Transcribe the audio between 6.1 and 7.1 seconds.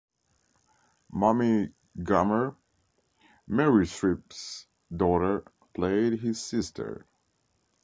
his sister.